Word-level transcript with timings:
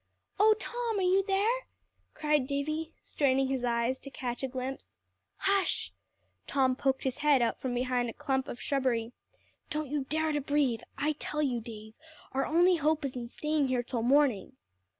"Oh 0.39 0.55
Tom, 0.59 0.97
are 0.97 1.03
you 1.03 1.21
there?" 1.23 1.67
cried 2.15 2.47
Davie, 2.47 2.91
straining 3.03 3.49
his 3.49 3.63
eyes 3.63 3.99
to 3.99 4.09
catch 4.09 4.41
a 4.41 4.47
glimpse. 4.47 4.97
"Hush!" 5.37 5.93
Tom 6.47 6.75
poked 6.75 7.03
his 7.03 7.19
head 7.19 7.39
out 7.43 7.59
from 7.59 7.77
a 7.77 8.13
clump 8.13 8.47
of 8.47 8.59
shrubbery. 8.59 9.11
"Don't 9.69 9.91
you 9.91 10.05
dare 10.05 10.31
to 10.31 10.41
breathe. 10.41 10.81
I 10.97 11.11
tell 11.19 11.43
you, 11.43 11.61
Dave, 11.61 11.93
our 12.31 12.47
only 12.47 12.77
hope 12.77 13.05
is 13.05 13.15
in 13.15 13.27
staying 13.27 13.67
here 13.67 13.83
till 13.83 14.01
morning." 14.01 14.53